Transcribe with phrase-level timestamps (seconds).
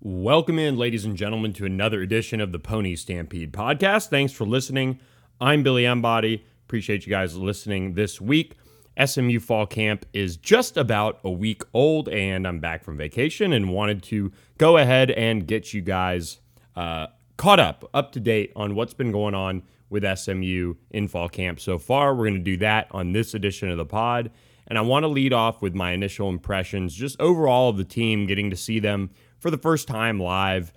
[0.00, 4.10] Welcome in, ladies and gentlemen, to another edition of the Pony Stampede podcast.
[4.10, 5.00] Thanks for listening.
[5.40, 6.46] I'm Billy Embody.
[6.68, 8.54] Appreciate you guys listening this week.
[9.04, 13.72] SMU fall camp is just about a week old, and I'm back from vacation and
[13.72, 16.38] wanted to go ahead and get you guys
[16.76, 21.28] uh, caught up, up to date on what's been going on with SMU in fall
[21.28, 22.14] camp so far.
[22.14, 24.30] We're going to do that on this edition of the pod.
[24.68, 28.26] And I want to lead off with my initial impressions, just overall of the team,
[28.26, 30.72] getting to see them for the first time live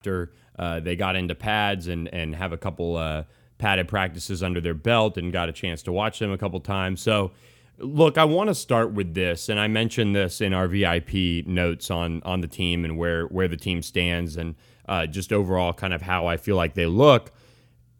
[0.00, 3.24] after uh, they got into pads and, and have a couple uh,
[3.58, 7.00] padded practices under their belt and got a chance to watch them a couple times.
[7.00, 7.32] So,
[7.78, 11.90] look, I want to start with this, and I mentioned this in our VIP notes
[11.90, 14.54] on on the team and where where the team stands, and
[14.88, 17.32] uh, just overall kind of how I feel like they look.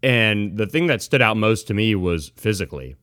[0.02, 2.96] And the thing that stood out most to me was physically.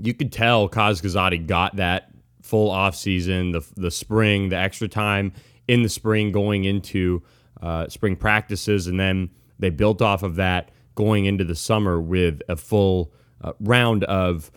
[0.00, 2.07] You could tell Kaz Kazadi got that
[2.48, 5.32] full off season, the the spring, the extra time
[5.66, 7.22] in the spring going into
[7.60, 12.40] uh, spring practices, and then they built off of that going into the summer with
[12.48, 14.50] a full uh, round of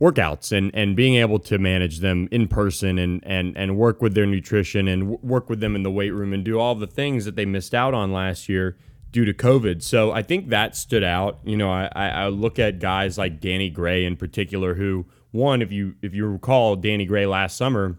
[0.00, 4.14] workouts and, and being able to manage them in person and, and, and work with
[4.14, 6.86] their nutrition and w- work with them in the weight room and do all the
[6.86, 8.78] things that they missed out on last year
[9.10, 9.82] due to COVID.
[9.82, 11.40] So I think that stood out.
[11.42, 15.70] You know, I, I look at guys like Danny Gray in particular, who one, if
[15.70, 17.98] you if you recall, Danny Gray last summer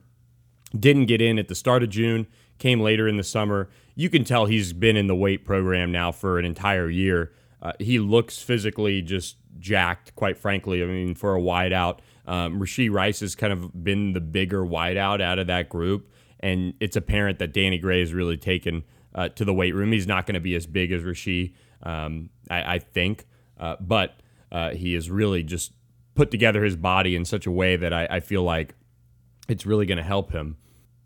[0.77, 2.27] didn't get in at the start of June,
[2.57, 3.69] came later in the summer.
[3.95, 7.33] You can tell he's been in the weight program now for an entire year.
[7.61, 10.81] Uh, he looks physically just jacked, quite frankly.
[10.81, 15.21] I mean, for a wideout, um, Rashee Rice has kind of been the bigger wideout
[15.21, 16.09] out of that group,
[16.39, 18.83] and it's apparent that Danny Gray has really taken
[19.13, 19.91] uh, to the weight room.
[19.91, 21.53] He's not going to be as big as Rashee,
[21.83, 23.25] um, I, I, think,
[23.59, 24.19] uh, but
[24.51, 25.73] uh, he is really just
[26.15, 28.75] put together his body in such a way that I, I feel like
[29.47, 30.57] it's really going to help him.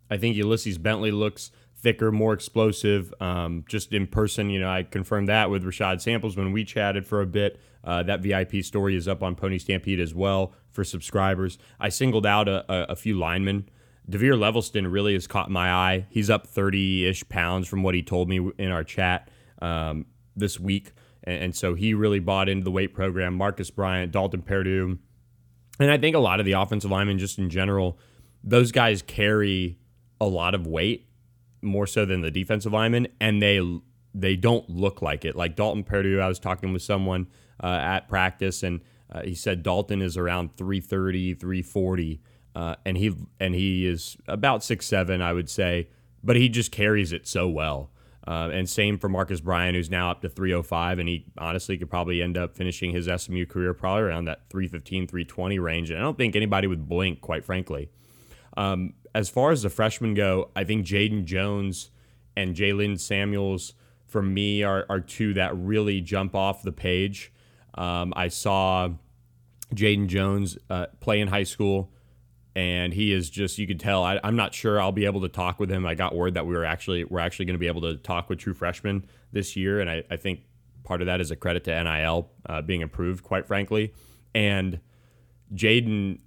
[0.10, 3.14] I think Ulysses Bentley looks thicker, more explosive.
[3.20, 7.06] Um, just in person, you know, I confirmed that with Rashad Samples when we chatted
[7.06, 7.60] for a bit.
[7.84, 11.58] Uh, that VIP story is up on Pony Stampede as well for subscribers.
[11.80, 13.70] I singled out a, a, a few linemen.
[14.10, 16.06] DeVere Levelston really has caught my eye.
[16.10, 19.30] He's up 30 ish pounds from what he told me in our chat
[19.62, 20.94] um, this week.
[21.24, 23.36] And, and, so he really bought into the weight program.
[23.36, 25.00] Marcus Bryant, Dalton Perdue.
[25.80, 27.98] And I think a lot of the offensive linemen, just in general,
[28.44, 29.78] those guys carry
[30.20, 31.08] a lot of weight
[31.62, 33.62] more so than the defensive linemen, and they
[34.14, 35.36] they don't look like it.
[35.36, 37.28] Like Dalton Perdue, I was talking with someone
[37.64, 42.22] uh, at practice, and uh, he said Dalton is around 330, 340,
[42.56, 45.88] uh, and he and he is about six seven, I would say,
[46.24, 47.90] but he just carries it so well.
[48.26, 51.90] Uh, and same for Marcus Bryant, who's now up to 305, and he honestly could
[51.90, 55.90] probably end up finishing his SMU career probably around that 315, 320 range.
[55.90, 57.90] And I don't think anybody would blink, quite frankly.
[58.56, 61.92] Um, as far as the freshmen go, I think Jaden Jones
[62.36, 63.74] and Jalen Samuels
[64.08, 67.32] for me are, are two that really jump off the page.
[67.76, 68.90] Um, I saw
[69.74, 71.92] Jaden Jones uh, play in high school,
[72.56, 74.04] and he is just you could tell.
[74.04, 75.86] I, am not sure I'll be able to talk with him.
[75.86, 78.30] I got word that we were actually we're actually going to be able to talk
[78.30, 80.42] with true freshmen this year, and I, I think
[80.84, 83.94] part of that is a credit to NIL uh, being approved, quite frankly.
[84.36, 84.80] And
[85.54, 86.20] Jaden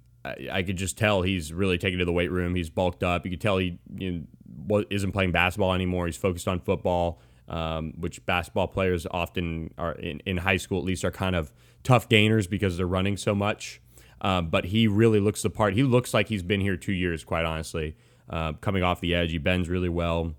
[0.51, 2.55] I, could just tell he's really taken to the weight room.
[2.55, 3.25] He's bulked up.
[3.25, 4.25] You could tell he you
[4.69, 6.05] know, isn't playing basketball anymore.
[6.05, 10.83] He's focused on football, um, which basketball players often are in, in high school at
[10.83, 13.81] least are kind of tough gainers because they're running so much.
[14.21, 15.73] Um, but he really looks the part.
[15.73, 17.95] He looks like he's been here two years, quite honestly.
[18.29, 20.33] Uh, coming off the edge, he bends really well.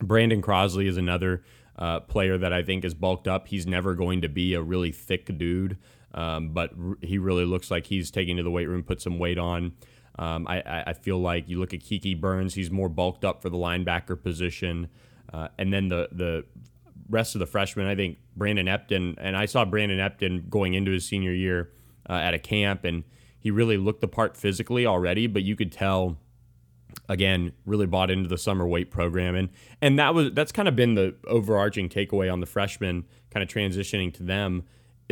[0.00, 1.44] Brandon Crosley is another
[1.78, 3.48] uh, player that I think is bulked up.
[3.48, 5.78] He's never going to be a really thick dude.
[6.14, 9.18] Um, but r- he really looks like he's taking to the weight room, put some
[9.18, 9.72] weight on.
[10.18, 13.48] Um, I, I, feel like you look at Kiki Burns, he's more bulked up for
[13.48, 14.88] the linebacker position.
[15.32, 16.44] Uh, and then the, the
[17.08, 20.90] rest of the freshmen, I think Brandon Epton, and I saw Brandon Epton going into
[20.90, 21.70] his senior year
[22.08, 23.04] uh, at a camp, and
[23.38, 26.18] he really looked the part physically already, but you could tell
[27.08, 29.48] again really bought into the summer weight program and
[29.80, 33.48] and that was that's kind of been the overarching takeaway on the freshmen kind of
[33.48, 34.62] transitioning to them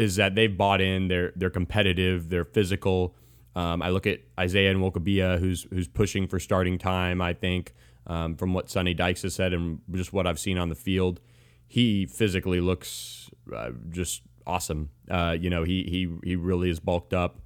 [0.01, 1.09] is that they've bought in.
[1.09, 2.31] They're they're competitive.
[2.31, 3.15] They're physical.
[3.55, 7.21] Um, I look at Isaiah and Nwokobia, who's who's pushing for starting time.
[7.21, 7.75] I think
[8.07, 11.21] um, from what Sonny Dykes has said and just what I've seen on the field.
[11.67, 14.91] He physically looks uh, just awesome.
[15.11, 17.39] Uh, you know, he he he really is bulked up,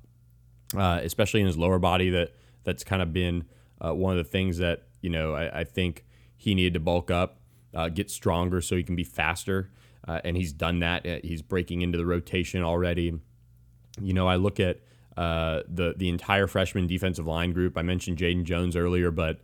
[0.76, 2.10] uh, especially in his lower body.
[2.10, 3.44] That that's kind of been
[3.84, 6.04] uh, one of the things that you know I, I think
[6.36, 7.38] he needed to bulk up,
[7.74, 9.70] uh, get stronger so he can be faster,
[10.06, 11.24] uh, and he's done that.
[11.24, 13.20] He's breaking into the rotation already.
[14.00, 14.80] You know, I look at
[15.16, 17.78] the the entire freshman defensive line group.
[17.78, 19.40] I mentioned Jaden Jones earlier, but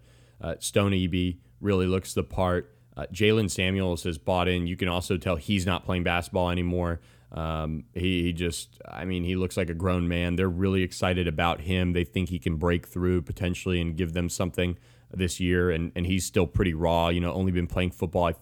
[0.58, 2.74] Stone Eby really looks the part.
[2.96, 4.66] Uh, Jaylen Samuels has bought in.
[4.66, 7.00] You can also tell he's not playing basketball anymore.
[7.32, 10.36] Um, he, he, just, I mean, he looks like a grown man.
[10.36, 11.92] They're really excited about him.
[11.92, 14.76] They think he can break through potentially and give them something
[15.12, 15.70] this year.
[15.70, 18.34] And, and he's still pretty raw, you know, only been playing football, I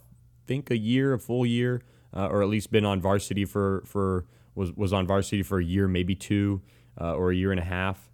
[0.46, 1.82] think, a year, a full year,
[2.16, 4.24] uh, or at least been on varsity for, for
[4.54, 6.62] was, was on varsity for a year, maybe two,
[7.00, 8.10] uh, or a year and a half.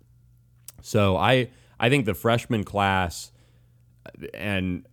[0.82, 3.31] So I, I think the freshman class
[4.35, 4.87] and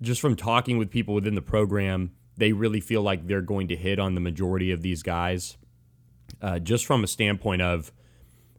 [0.00, 3.76] just from talking with people within the program, they really feel like they're going to
[3.76, 5.56] hit on the majority of these guys,
[6.40, 7.92] uh, just from a standpoint of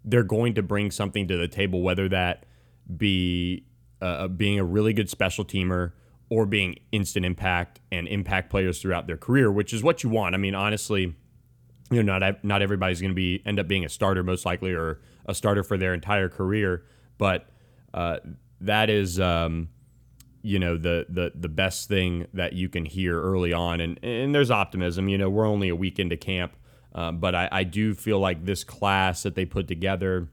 [0.05, 2.45] they're going to bring something to the table, whether that
[2.95, 3.65] be
[4.01, 5.91] uh, uh, being a really good special teamer
[6.29, 10.33] or being instant impact and impact players throughout their career, which is what you want.
[10.33, 11.13] I mean, honestly,
[11.91, 14.71] you know, not not everybody's going to be end up being a starter most likely
[14.71, 16.85] or a starter for their entire career,
[17.17, 17.49] but
[17.93, 18.19] uh,
[18.61, 19.19] that is.
[19.19, 19.67] Um,
[20.43, 23.79] you know the the the best thing that you can hear early on.
[23.81, 26.55] And and there's optimism you know we're only a week into camp
[26.93, 30.29] uh, but I, I do feel like this class that they put together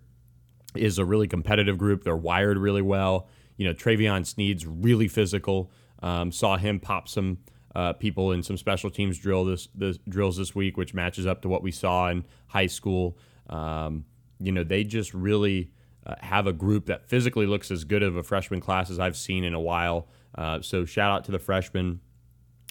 [0.75, 2.05] is a really competitive group.
[2.05, 3.29] They're wired really well.
[3.57, 5.71] You know Travion Sneed's really physical.
[6.03, 7.39] Um, saw him pop some
[7.75, 11.43] uh, people in some special teams drill this, this drills this week which matches up
[11.43, 13.17] to what we saw in high school.
[13.49, 14.05] Um,
[14.39, 15.73] you know they just really
[16.07, 19.17] uh, have a group that physically looks as good of a freshman class as I've
[19.17, 20.09] seen in a while.
[20.35, 22.01] Uh, so shout out to the freshmen.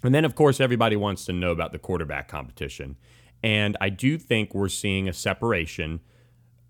[0.04, 2.96] And then, of course, everybody wants to know about the quarterback competition.
[3.44, 6.00] And I do think we're seeing a separation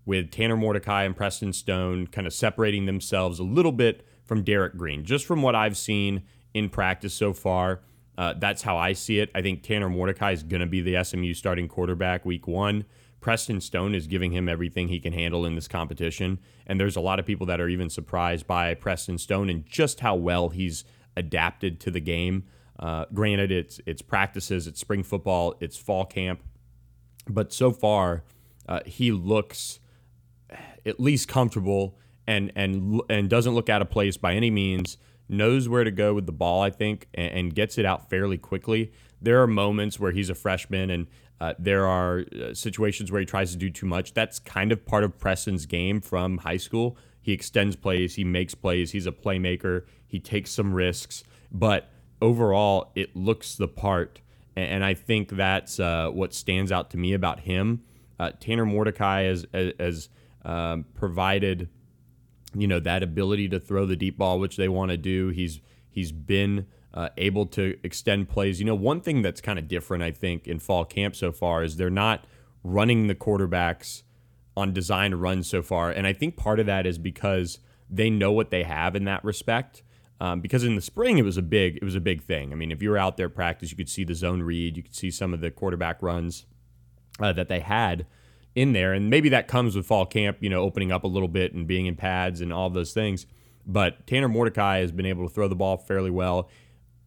[0.04, 4.76] with Tanner Mordecai and Preston Stone kind of separating themselves a little bit from Derek
[4.76, 5.04] Green.
[5.04, 6.22] Just from what I've seen
[6.54, 7.80] in practice so far,
[8.18, 9.30] uh, that's how I see it.
[9.34, 12.84] I think Tanner Mordecai is going to be the SMU starting quarterback week one.
[13.20, 16.38] Preston Stone is giving him everything he can handle in this competition.
[16.66, 20.00] And there's a lot of people that are even surprised by Preston Stone and just
[20.00, 20.84] how well he's
[21.16, 22.44] adapted to the game.
[22.78, 26.42] Uh, granted, it's it's practices, it's spring football, it's fall camp,
[27.28, 28.24] but so far
[28.66, 29.80] uh, he looks
[30.86, 34.96] at least comfortable and and and doesn't look out of place by any means.
[35.28, 38.36] Knows where to go with the ball, I think, and, and gets it out fairly
[38.36, 38.92] quickly.
[39.20, 41.06] There are moments where he's a freshman and
[41.40, 44.12] uh, there are uh, situations where he tries to do too much.
[44.12, 46.96] That's kind of part of Preston's game from high school.
[47.20, 51.90] He extends plays, he makes plays, he's a playmaker, he takes some risks, but
[52.20, 54.20] overall, it looks the part.
[54.56, 57.82] And I think that's uh, what stands out to me about him.
[58.18, 60.08] Uh, Tanner Mordecai has, has
[60.44, 61.68] um, provided,
[62.54, 65.28] you know, that ability to throw the deep ball, which they want to do.
[65.28, 68.60] He's he's been uh, able to extend plays.
[68.60, 71.62] You know, one thing that's kind of different, I think, in fall camp so far
[71.62, 72.24] is they're not
[72.62, 74.02] running the quarterbacks
[74.56, 75.90] on design runs so far.
[75.90, 77.58] And I think part of that is because
[77.88, 79.82] they know what they have in that respect.
[80.20, 82.52] Um, because in the spring it was a big it was a big thing.
[82.52, 84.82] I mean, if you were out there practice, you could see the zone read, you
[84.82, 86.44] could see some of the quarterback runs
[87.18, 88.06] uh, that they had
[88.54, 91.28] in there, and maybe that comes with fall camp, you know, opening up a little
[91.28, 93.26] bit and being in pads and all those things.
[93.66, 96.50] But Tanner Mordecai has been able to throw the ball fairly well.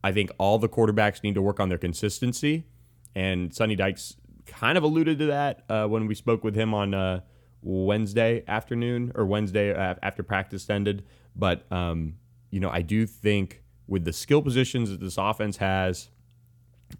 [0.03, 2.65] I think all the quarterbacks need to work on their consistency,
[3.15, 6.93] and Sonny Dykes kind of alluded to that uh, when we spoke with him on
[6.93, 7.21] uh,
[7.61, 11.05] Wednesday afternoon or Wednesday after practice ended.
[11.35, 12.15] But um,
[12.51, 16.09] you know, I do think with the skill positions that this offense has,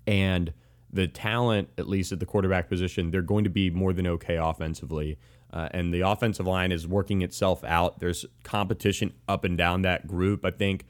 [0.07, 0.53] and
[0.91, 4.38] the talent, at least at the quarterback position, they're going to be more than okay
[4.38, 5.17] offensively.
[5.51, 8.00] Uh, and the offensive line is working itself out.
[8.00, 10.45] There's competition up and down that group.
[10.45, 10.86] I think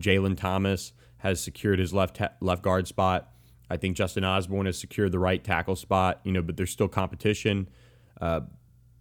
[0.00, 0.92] Jalen Thomas
[1.24, 3.32] has secured his left left guard spot.
[3.70, 6.20] I think Justin Osborne has secured the right tackle spot.
[6.22, 7.68] You know, but there's still competition
[8.20, 8.40] uh,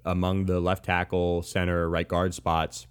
[0.06, 2.88] among the left tackle, center, right guard spots.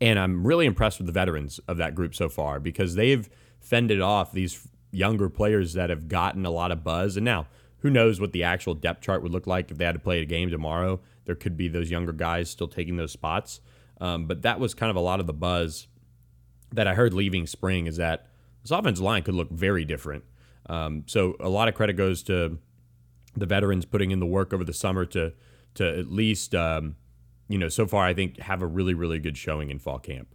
[0.00, 3.28] And I'm really impressed with the veterans of that group so far because they've
[3.60, 7.16] fended off these younger players that have gotten a lot of buzz.
[7.16, 7.46] And now,
[7.78, 10.20] who knows what the actual depth chart would look like if they had to play
[10.20, 11.00] a game tomorrow?
[11.24, 13.60] There could be those younger guys still taking those spots.
[14.00, 15.86] Um, but that was kind of a lot of the buzz
[16.72, 18.29] that I heard leaving spring is that
[18.62, 20.24] this offensive line could look very different.
[20.66, 22.58] Um, so a lot of credit goes to
[23.36, 25.32] the veterans putting in the work over the summer to
[25.74, 26.96] to at least um,
[27.48, 30.34] you know so far I think have a really really good showing in fall camp.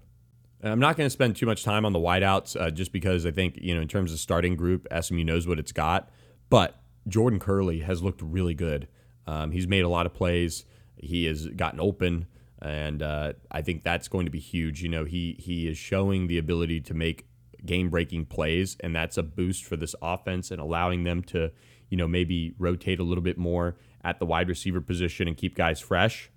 [0.64, 3.32] I'm not going to spend too much time on the wideouts uh, just because I
[3.32, 6.10] think, you know, in terms of starting group, SMU knows what it's got.
[6.50, 8.88] But Jordan Kerley has looked really good.
[9.28, 10.66] Um, he's made a lot of plays.
[10.98, 12.26] He has gotten open,
[12.62, 14.82] and uh, I think that's going to be huge.
[14.82, 17.28] You know, he he is showing the ability to make
[17.66, 21.52] game-breaking plays, and that's a boost for this offense and allowing them to,
[21.90, 25.56] you know, maybe rotate a little bit more at the wide receiver position and keep
[25.56, 26.30] guys fresh.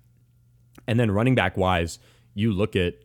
[0.87, 1.99] And then running back wise,
[2.33, 2.95] you look at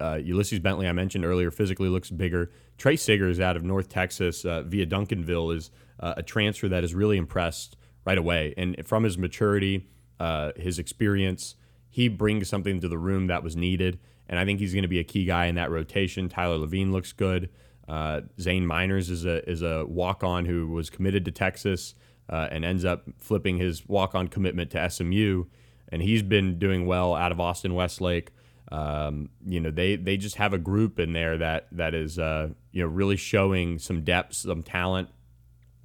[0.00, 2.50] uh, Ulysses Bentley, I mentioned earlier, physically looks bigger.
[2.78, 6.94] Tre Siggers out of North Texas uh, via Duncanville is uh, a transfer that has
[6.94, 8.54] really impressed right away.
[8.56, 9.88] And from his maturity,
[10.20, 11.56] uh, his experience,
[11.90, 13.98] he brings something to the room that was needed.
[14.28, 16.28] And I think he's going to be a key guy in that rotation.
[16.28, 17.50] Tyler Levine looks good.
[17.88, 21.94] Uh, Zane Miners is a is a walk on who was committed to Texas
[22.28, 25.44] uh, and ends up flipping his walk on commitment to SMU,
[25.90, 28.32] and he's been doing well out of Austin Westlake.
[28.72, 32.48] Um, you know, they they just have a group in there that that is uh,
[32.72, 35.08] you know really showing some depth, some talent.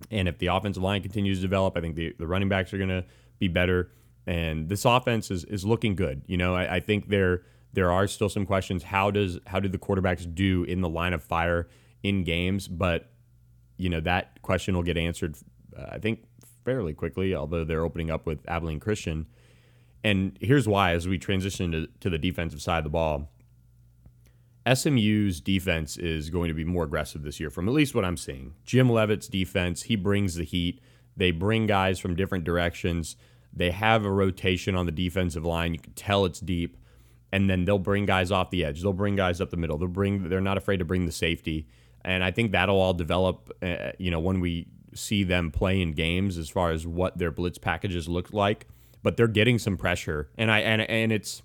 [0.10, 2.78] And if the offensive line continues to develop, I think the, the running backs are
[2.78, 3.06] going to
[3.38, 3.92] be better.
[4.28, 6.22] And this offense is, is looking good.
[6.28, 8.84] You know, I, I think there there are still some questions.
[8.84, 11.68] How does how do the quarterbacks do in the line of fire
[12.04, 12.68] in games?
[12.68, 13.10] But
[13.78, 15.38] you know that question will get answered,
[15.78, 16.24] uh, I think,
[16.64, 17.34] fairly quickly.
[17.34, 19.26] Although they're opening up with Abilene Christian
[20.04, 23.30] and here's why as we transition to, to the defensive side of the ball,
[24.72, 28.18] SMU's defense is going to be more aggressive this year, from at least what I'm
[28.18, 28.54] seeing.
[28.64, 30.82] Jim Leavitt's defense, he brings the heat.
[31.18, 33.16] They bring guys from different directions.
[33.54, 35.74] They have a rotation on the defensive line.
[35.74, 36.78] You can tell it's deep.
[37.34, 38.82] And then they'll bring guys off the edge.
[38.82, 39.78] They'll bring guys up the middle.
[39.78, 40.28] They'll bring.
[40.28, 41.68] They're not afraid to bring the safety.
[42.04, 43.52] And I think that'll all develop.
[43.62, 47.32] Uh, you know, when we see them play in games, as far as what their
[47.32, 48.68] blitz packages look like
[49.04, 51.42] but they're getting some pressure, and I and and it's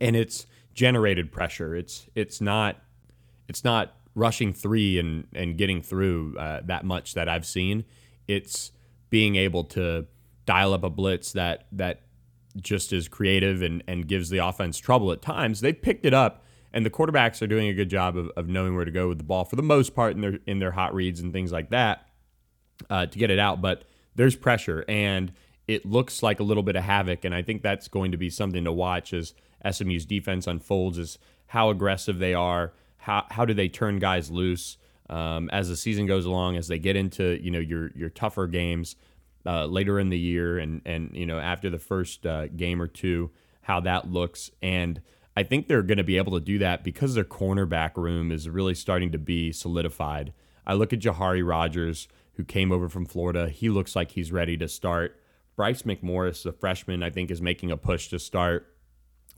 [0.00, 1.74] and it's generated pressure.
[1.74, 2.76] It's it's not
[3.48, 7.84] it's not rushing three and and getting through uh, that much that I've seen.
[8.28, 8.72] It's
[9.10, 10.06] being able to
[10.46, 12.02] dial up a blitz that that
[12.56, 15.60] just is creative and and gives the offense trouble at times.
[15.60, 18.74] They've picked it up and the quarterbacks are doing a good job of, of knowing
[18.74, 20.94] where to go with the ball for the most part in their in their hot
[20.94, 22.06] reads and things like that
[22.90, 23.60] uh, to get it out.
[23.60, 23.84] But
[24.14, 25.32] there's pressure, and
[25.66, 27.24] it looks like a little bit of havoc.
[27.24, 29.34] And I think that's going to be something to watch as
[29.70, 34.78] SMU's defense unfolds is how aggressive they are, how, how do they turn guys loose
[35.08, 38.46] um, as the season goes along, as they get into, you know, your, your tougher
[38.46, 38.96] games
[39.46, 42.86] uh, later in the year and, and, you know, after the first uh, game or
[42.86, 43.30] two,
[43.62, 44.50] how that looks.
[44.60, 45.00] And
[45.36, 48.48] I think they're going to be able to do that because their cornerback room is
[48.48, 50.32] really starting to be solidified.
[50.66, 53.48] I look at Jahari Rogers, who came over from Florida.
[53.48, 55.20] He looks like he's ready to start.
[55.54, 58.74] Bryce McMorris, the freshman, I think is making a push to start.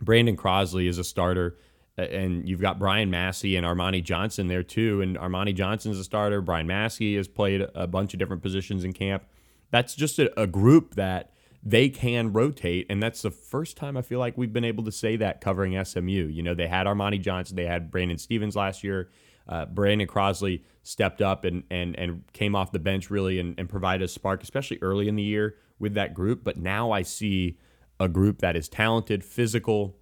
[0.01, 1.57] Brandon Crosley is a starter.
[1.97, 5.01] And you've got Brian Massey and Armani Johnson there too.
[5.01, 6.41] And Armani Johnson's a starter.
[6.41, 9.25] Brian Massey has played a bunch of different positions in camp.
[9.71, 11.33] That's just a, a group that
[11.63, 12.87] they can rotate.
[12.89, 15.83] And that's the first time I feel like we've been able to say that covering
[15.85, 16.27] SMU.
[16.27, 19.11] You know, they had Armani Johnson, they had Brandon Stevens last year.
[19.49, 23.69] Uh, Brandon Crosley stepped up and, and, and came off the bench really and, and
[23.69, 26.45] provided a spark, especially early in the year with that group.
[26.45, 27.59] But now I see
[27.99, 29.97] a group that is talented, physical,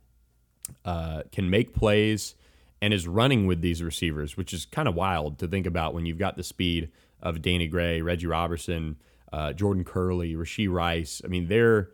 [0.85, 2.35] uh, can make plays,
[2.83, 6.07] and is running with these receivers, which is kind of wild to think about when
[6.07, 6.91] you've got the speed
[7.23, 8.97] of Danny Gray, Reggie Roberson,
[9.33, 11.23] uh, Jordan Kerley, Rashee Rice.
[11.25, 11.91] I mean, they're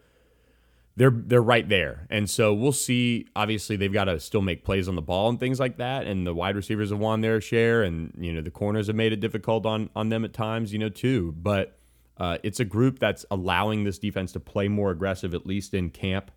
[0.97, 2.07] they're they're right there.
[2.11, 3.27] And so we'll see.
[3.35, 6.07] Obviously, they've got to still make plays on the ball and things like that.
[6.07, 9.13] And the wide receivers have won their share, and you know the corners have made
[9.13, 11.33] it difficult on on them at times, you know, too.
[11.37, 11.79] But
[12.19, 15.91] uh, it's a group that's allowing this defense to play more aggressive, at least in
[15.91, 16.31] camp.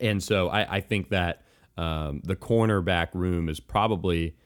[0.00, 1.42] And so I, I think that
[1.76, 4.36] um, the cornerback room has probably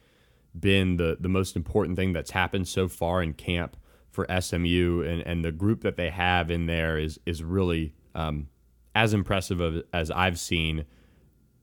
[0.58, 3.76] been the, the most important thing that's happened so far in camp
[4.14, 5.02] for SMU.
[5.02, 8.48] And, and the group that they have in there is, is really um,
[8.94, 10.84] as impressive of, as I've seen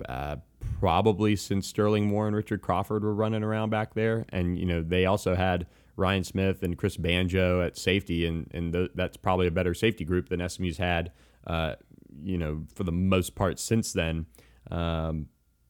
[0.08, 0.36] uh,
[0.80, 4.26] probably since Sterling Moore and Richard Crawford were running around back there.
[4.30, 5.66] And, you know, they also had–
[6.02, 10.04] Ryan Smith and Chris Banjo at safety, and and th- that's probably a better safety
[10.04, 11.12] group than SMU's had,
[11.48, 11.76] uh,
[12.24, 14.26] you know, for the most part since then.
[14.70, 15.28] Um,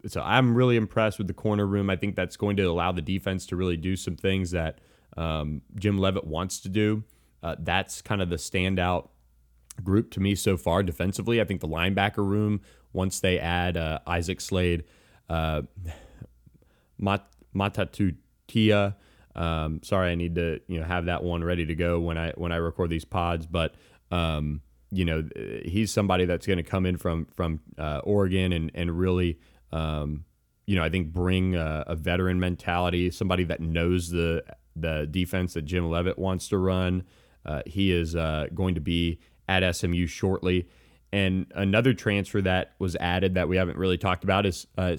[0.07, 1.89] so I'm really impressed with the corner room.
[1.89, 4.79] I think that's going to allow the defense to really do some things that
[5.17, 7.03] um, Jim Leavitt wants to do.
[7.43, 9.09] Uh, that's kind of the standout
[9.83, 11.41] group to me so far defensively.
[11.41, 12.61] I think the linebacker room,
[12.93, 14.83] once they add uh, Isaac Slade,
[15.29, 15.63] uh,
[16.99, 18.95] Mat- Matautia,
[19.35, 22.31] um, sorry, I need to you know have that one ready to go when I
[22.31, 23.47] when I record these pods.
[23.47, 23.75] But
[24.11, 25.27] um, you know
[25.63, 29.39] he's somebody that's going to come in from from uh, Oregon and and really
[29.71, 30.25] um,
[30.65, 34.43] you know, I think bring a, a, veteran mentality, somebody that knows the
[34.81, 37.03] the defense that Jim Leavitt wants to run.
[37.45, 40.67] Uh, he is uh, going to be at SMU shortly.
[41.13, 44.95] And another transfer that was added that we haven't really talked about is uh,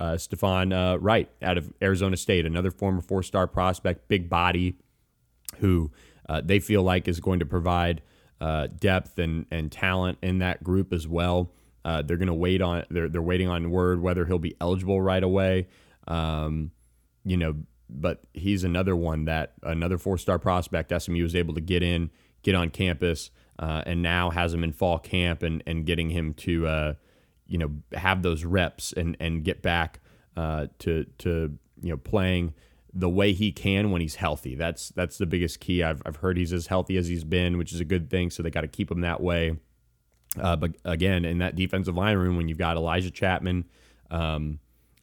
[0.00, 4.78] uh, Stefan uh, Wright out of Arizona State, another former four star prospect, big body,
[5.58, 5.92] who
[6.28, 8.02] uh, they feel like is going to provide
[8.40, 11.52] uh, depth and, and talent in that group as well.
[11.84, 15.22] They're going to wait on they're they're waiting on word whether he'll be eligible right
[15.22, 15.68] away.
[16.08, 16.72] Um,
[17.24, 17.54] you know,
[17.88, 22.10] but he's another one that another four star prospect SMU was able to get in,
[22.42, 26.34] get on campus, uh, and now has him in fall camp and and getting him
[26.34, 26.94] to uh,
[27.46, 30.00] you know have those reps and and get back
[30.36, 32.54] uh, to to you know playing
[32.92, 34.54] the way he can when he's healthy.
[34.54, 35.82] That's that's the biggest key.
[35.82, 38.30] I've I've heard he's as healthy as he's been, which is a good thing.
[38.30, 39.56] So they got to keep him that way.
[40.40, 43.64] Uh, but again, in that defensive line room, when you've got Elijah Chapman,
[44.10, 44.58] um,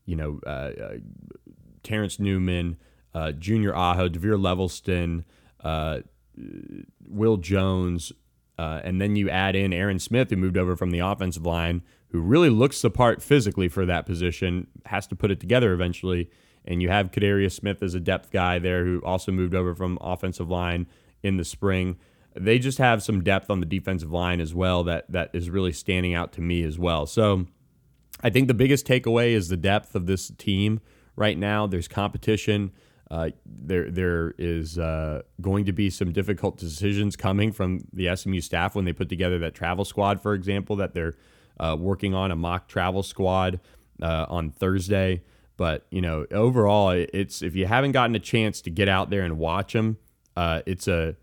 [0.05, 0.97] you know, uh, uh,
[1.83, 2.77] Terrence Newman,
[3.13, 5.23] uh, Junior Aho, DeVere Levelston,
[5.63, 5.99] uh,
[7.07, 8.11] Will Jones,
[8.57, 11.81] uh, and then you add in Aaron Smith, who moved over from the offensive line,
[12.09, 16.29] who really looks the part physically for that position, has to put it together eventually.
[16.65, 19.97] And you have Kadarius Smith as a depth guy there, who also moved over from
[19.99, 20.87] offensive line
[21.21, 21.97] in the spring.
[22.35, 25.73] They just have some depth on the defensive line as well that that is really
[25.73, 27.05] standing out to me as well.
[27.05, 27.45] So
[28.21, 30.79] I think the biggest takeaway is the depth of this team
[31.15, 31.67] right now.
[31.67, 32.72] There's competition.
[33.12, 38.41] Uh, there there is uh, going to be some difficult decisions coming from the SMU
[38.41, 41.13] staff when they put together that travel squad, for example, that they're
[41.60, 43.60] uh, working on a mock travel squad
[44.01, 45.22] uh, on Thursday.
[45.58, 49.22] But you know, overall, it's if you haven't gotten a chance to get out there
[49.22, 49.98] and watch them,
[50.36, 51.15] uh, it's a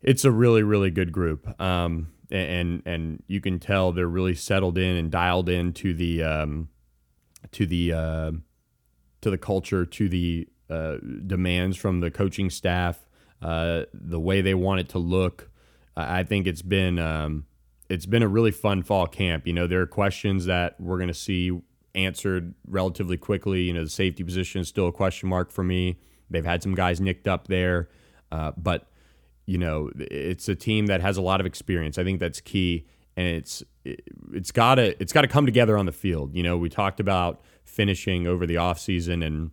[0.00, 1.60] it's a really really good group.
[1.60, 6.22] Um, and and you can tell they're really settled in and dialed in to the
[6.22, 6.68] um,
[7.52, 8.32] to the uh,
[9.24, 13.06] to the culture, to the uh, demands from the coaching staff,
[13.42, 15.50] uh, the way they want it to look.
[15.96, 17.44] I think it's been um,
[17.88, 19.46] it's been a really fun fall camp.
[19.46, 21.60] You know, there are questions that we're going to see
[21.94, 23.62] answered relatively quickly.
[23.62, 25.98] You know, the safety position is still a question mark for me.
[26.30, 27.88] They've had some guys nicked up there,
[28.32, 28.88] uh, but
[29.46, 31.98] you know, it's a team that has a lot of experience.
[31.98, 35.76] I think that's key, and it's it, it's got to it's got to come together
[35.76, 36.34] on the field.
[36.34, 39.50] You know, we talked about finishing over the offseason and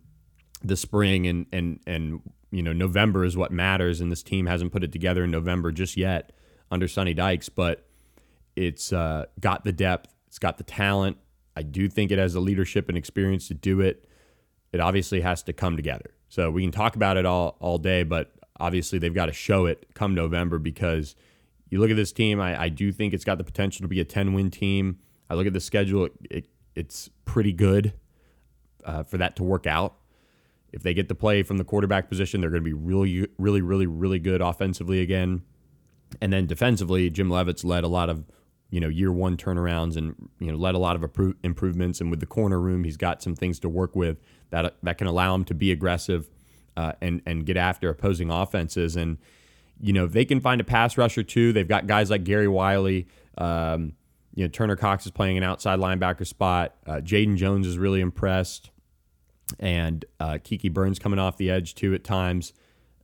[0.62, 2.20] the spring and and and
[2.50, 5.72] you know November is what matters, and this team hasn't put it together in November
[5.72, 6.32] just yet
[6.70, 7.86] under Sonny Dykes, but
[8.56, 11.16] it's uh, got the depth, it's got the talent.
[11.56, 14.06] I do think it has the leadership and experience to do it.
[14.72, 16.14] It obviously has to come together.
[16.28, 19.66] So we can talk about it all all day, but obviously they've got to show
[19.66, 21.14] it come November because
[21.68, 22.40] you look at this team.
[22.40, 24.98] I, I do think it's got the potential to be a 10 win team.
[25.28, 27.92] I look at the schedule; it, it it's pretty good
[28.84, 29.96] uh, for that to work out.
[30.72, 33.60] If they get to play from the quarterback position, they're going to be really, really,
[33.60, 35.42] really, really good offensively again.
[36.20, 38.24] And then defensively, Jim Leavitt's led a lot of
[38.70, 41.02] you know year one turnarounds and you know led a lot of
[41.42, 42.00] improvements.
[42.00, 44.18] And with the corner room, he's got some things to work with
[44.50, 46.28] that that can allow him to be aggressive
[46.76, 48.96] uh, and and get after opposing offenses.
[48.96, 49.18] And
[49.80, 52.48] you know if they can find a pass rusher too, they've got guys like Gary
[52.48, 53.06] Wiley.
[53.36, 53.92] Um,
[54.34, 56.74] you know Turner Cox is playing an outside linebacker spot.
[56.86, 58.70] Uh, Jaden Jones is really impressed
[59.58, 62.52] and uh, Kiki Burns coming off the edge too at times.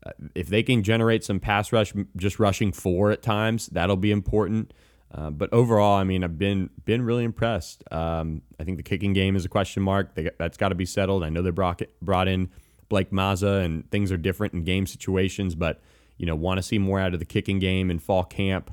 [0.04, 4.10] Uh, if they can generate some pass rush, just rushing four at times, that'll be
[4.10, 4.72] important.
[5.12, 7.82] Uh, but overall, I mean, I've been been really impressed.
[7.90, 10.14] Um, I think the kicking game is a question mark.
[10.14, 11.24] They, that's got to be settled.
[11.24, 12.50] I know they brought brought in
[12.88, 15.80] Blake Maza, and things are different in game situations, but
[16.18, 18.70] you know, want to see more out of the kicking game in fall camp.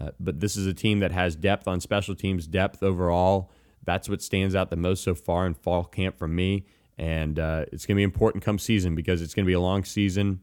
[0.00, 3.50] Uh, but this is a team that has depth on special teams, depth overall.
[3.84, 6.64] That's what stands out the most so far in fall camp for me
[6.98, 9.60] and uh, it's going to be important come season because it's going to be a
[9.60, 10.40] long season.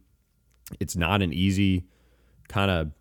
[0.79, 1.85] It's not an easy
[2.47, 2.91] kind of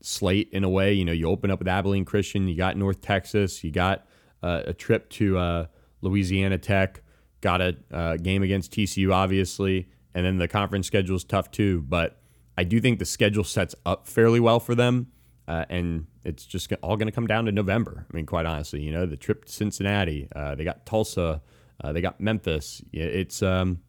[0.00, 0.92] slate in a way.
[0.92, 4.06] You know, you open up with Abilene Christian, you got North Texas, you got
[4.42, 5.66] uh, a trip to uh,
[6.00, 7.02] Louisiana Tech,
[7.40, 11.82] got a uh, game against TCU, obviously, and then the conference schedule is tough too.
[11.82, 12.20] But
[12.56, 15.12] I do think the schedule sets up fairly well for them.
[15.48, 18.04] Uh, and it's just all going to come down to November.
[18.10, 21.40] I mean, quite honestly, you know, the trip to Cincinnati, uh, they got Tulsa,
[21.82, 22.82] uh, they got Memphis.
[22.92, 23.80] It's um,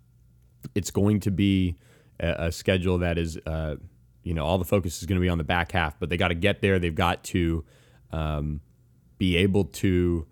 [0.75, 1.77] it's going to be
[2.19, 3.77] a, a schedule that is, uh,
[4.23, 5.99] you know, all the focus is going to be on the back half.
[5.99, 6.77] But they got to get there.
[6.77, 7.65] They've got to
[8.11, 8.61] um,
[9.17, 10.27] be able to,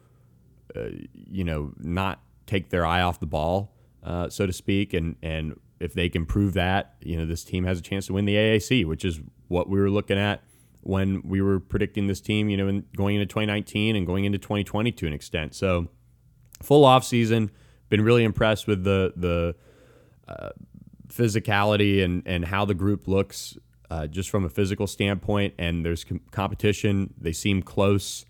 [0.76, 4.94] uh, you know, not take their eye off the ball, uh, so to speak.
[4.94, 8.14] And and if they can prove that, you know, this team has a chance to
[8.14, 10.44] win the AAC, which is what we were looking at
[10.86, 14.38] when we were predicting this team, you know, in going into 2019 and going into
[14.38, 15.56] 2020 to an extent.
[15.56, 15.88] So
[16.62, 17.50] full off season.
[17.90, 19.56] been really impressed with the the
[20.28, 20.50] uh,
[21.08, 23.58] physicality and and how the group looks
[23.90, 25.56] uh, just from a physical standpoint.
[25.58, 27.14] And there's com- competition.
[27.20, 28.26] They seem close.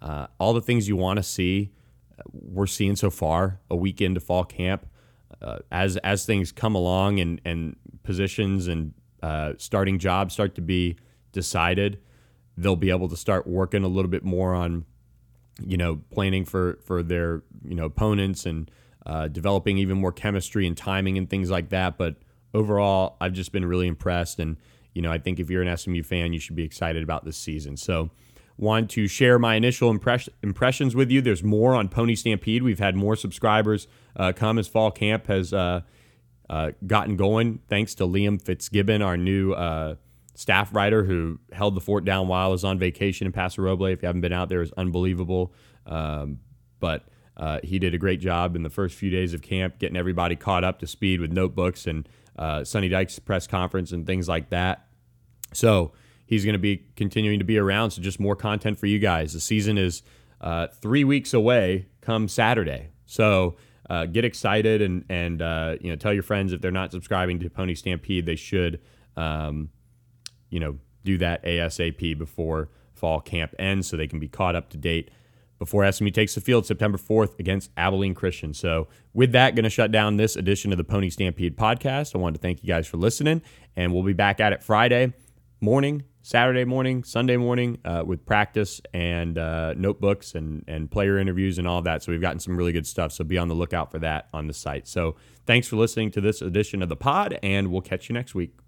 [0.00, 1.72] Uh, all the things you want to see,
[2.18, 3.60] uh, we're seeing so far.
[3.70, 4.86] A week into fall camp,
[5.42, 10.62] uh, as as things come along and and positions and uh, starting jobs start to
[10.62, 10.96] be
[11.32, 12.00] decided,
[12.56, 14.84] they'll be able to start working a little bit more on,
[15.64, 18.70] you know, planning for for their you know opponents and
[19.06, 21.98] uh, developing even more chemistry and timing and things like that.
[21.98, 22.16] But
[22.54, 24.56] overall, I've just been really impressed, and
[24.94, 27.36] you know, I think if you're an SMU fan, you should be excited about this
[27.36, 27.76] season.
[27.76, 28.10] So.
[28.60, 31.20] Want to share my initial impress- impressions with you.
[31.20, 32.64] There's more on Pony Stampede.
[32.64, 33.86] We've had more subscribers
[34.16, 35.82] uh, come as fall camp has uh,
[36.50, 39.96] uh, gotten going, thanks to Liam Fitzgibbon, our new uh,
[40.38, 43.92] staff writer who held the fort down while I was on vacation in Paso Roble.
[43.92, 45.52] If you haven't been out there, it's unbelievable.
[45.84, 46.38] Um,
[46.78, 49.96] but uh, he did a great job in the first few days of camp, getting
[49.96, 54.28] everybody caught up to speed with notebooks and uh, Sonny Dykes press conference and things
[54.28, 54.86] like that.
[55.52, 55.90] So
[56.24, 57.90] he's going to be continuing to be around.
[57.90, 59.32] So just more content for you guys.
[59.32, 60.04] The season is
[60.40, 62.90] uh, three weeks away come Saturday.
[63.06, 63.56] So
[63.90, 67.40] uh, get excited and and uh, you know tell your friends if they're not subscribing
[67.40, 68.80] to Pony Stampede, they should
[69.16, 69.70] um,
[70.50, 74.68] you know do that ASAP before fall camp ends so they can be caught up
[74.70, 75.10] to date
[75.58, 78.54] before SMU takes the field September 4th against Abilene Christian.
[78.54, 82.14] So, with that, going to shut down this edition of the Pony Stampede podcast.
[82.14, 83.42] I wanted to thank you guys for listening,
[83.76, 85.12] and we'll be back at it Friday
[85.60, 91.58] morning, Saturday morning, Sunday morning uh, with practice and uh, notebooks and, and player interviews
[91.58, 92.02] and all that.
[92.02, 93.12] So we've gotten some really good stuff.
[93.12, 94.86] So be on the lookout for that on the site.
[94.86, 98.34] So thanks for listening to this edition of the pod, and we'll catch you next
[98.34, 98.67] week.